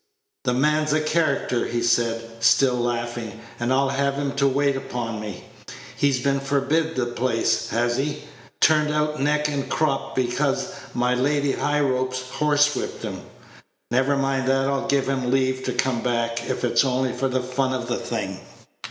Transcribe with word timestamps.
"The 0.45 0.55
man's 0.55 0.93
a 0.93 0.99
character," 0.99 1.67
he 1.67 1.83
said, 1.83 2.23
still 2.43 2.73
laughing, 2.77 3.39
"and 3.59 3.71
I'll 3.71 3.89
have 3.89 4.15
him 4.15 4.31
to 4.37 4.47
wait 4.47 4.75
upon 4.75 5.19
me. 5.21 5.43
He's 5.95 6.19
been 6.19 6.39
forbid 6.39 6.95
the 6.95 7.05
place, 7.05 7.69
has 7.69 7.97
he? 7.97 8.23
turned 8.59 8.91
out 8.91 9.21
neck 9.21 9.47
and 9.47 9.69
crop 9.69 10.15
because 10.15 10.73
my 10.95 11.13
Lady 11.13 11.53
Highropes 11.53 12.31
horsewhipped 12.31 13.03
him. 13.03 13.21
Never 13.91 14.17
mind 14.17 14.47
that; 14.47 14.65
I'll 14.67 14.87
give 14.87 15.07
him 15.07 15.29
leave 15.29 15.63
to 15.65 15.71
come 15.73 16.01
back, 16.01 16.49
if 16.49 16.63
it's 16.63 16.83
only 16.83 17.13
for 17.13 17.27
the 17.27 17.43
fun 17.43 17.71
of 17.71 17.87
the 17.87 17.97
thing." 17.97 18.39